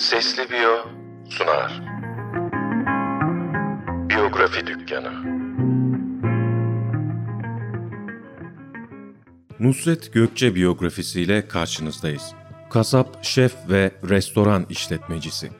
[0.00, 0.76] Sesli Biyo
[1.30, 1.82] sunar.
[4.08, 5.12] Biyografi Dükkanı
[9.60, 12.32] Nusret Gökçe biyografisiyle karşınızdayız.
[12.70, 15.50] Kasap, şef ve restoran işletmecisi.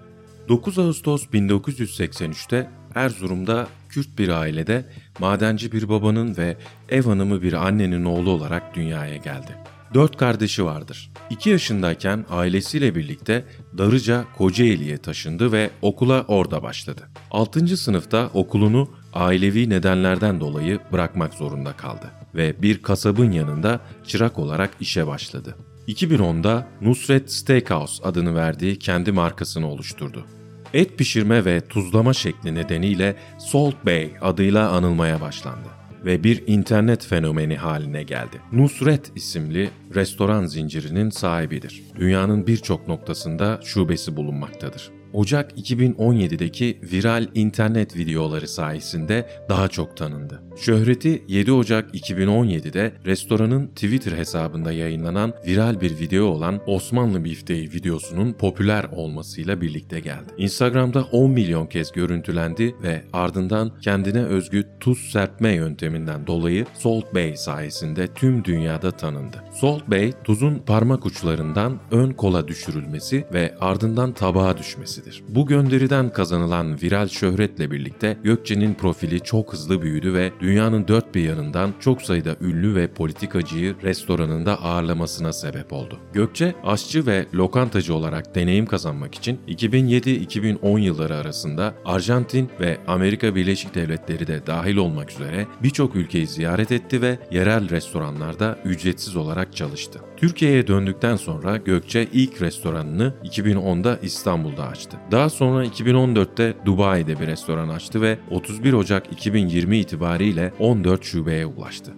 [0.48, 4.84] 9 Ağustos 1983'te Erzurum'da Kürt bir ailede
[5.18, 6.56] madenci bir babanın ve
[6.88, 9.56] ev hanımı bir annenin oğlu olarak dünyaya geldi.
[9.94, 11.10] Dört kardeşi vardır.
[11.30, 13.44] İki yaşındayken ailesiyle birlikte
[13.78, 17.08] Darıca Kocaeli'ye taşındı ve okula orada başladı.
[17.30, 24.70] Altıncı sınıfta okulunu ailevi nedenlerden dolayı bırakmak zorunda kaldı ve bir kasabın yanında çırak olarak
[24.80, 25.56] işe başladı.
[25.88, 30.26] 2010'da Nusret Steakhouse adını verdiği kendi markasını oluşturdu.
[30.74, 37.56] Et pişirme ve tuzlama şekli nedeniyle Salt Bay adıyla anılmaya başlandı ve bir internet fenomeni
[37.56, 38.40] haline geldi.
[38.52, 41.82] Nusret isimli restoran zincirinin sahibidir.
[41.96, 44.99] Dünyanın birçok noktasında şubesi bulunmaktadır.
[45.12, 50.42] Ocak 2017'deki viral internet videoları sayesinde daha çok tanındı.
[50.56, 58.32] Şöhreti 7 Ocak 2017'de restoranın Twitter hesabında yayınlanan viral bir video olan Osmanlı bifteği videosunun
[58.32, 60.32] popüler olmasıyla birlikte geldi.
[60.38, 67.36] Instagram'da 10 milyon kez görüntülendi ve ardından kendine özgü tuz serpme yönteminden dolayı Salt Bay
[67.36, 69.44] sayesinde tüm dünyada tanındı.
[69.60, 74.58] Salt Bay, tuzun parmak uçlarından ön kola düşürülmesi ve ardından tabağa
[75.06, 75.34] düşmesidir.
[75.34, 81.24] Bu gönderiden kazanılan viral şöhretle birlikte Gökçe'nin profili çok hızlı büyüdü ve dünyanın dört bir
[81.24, 85.98] yanından çok sayıda ünlü ve politikacıyı restoranında ağırlamasına sebep oldu.
[86.12, 93.74] Gökçe, aşçı ve lokantacı olarak deneyim kazanmak için 2007-2010 yılları arasında Arjantin ve Amerika Birleşik
[93.74, 100.00] Devletleri de dahil olmak üzere birçok ülkeyi ziyaret etti ve yerel restoranlarda ücretsiz olarak çalıştı.
[100.16, 104.98] Türkiye'ye döndükten sonra Gökçe ilk restoranını 2010'da İstanbul'da açtı.
[105.10, 111.92] Daha sonra 2014'te Dubai'de bir restoran açtı ve 31 Ocak 2020 itibariyle 14 şubeye ulaştı.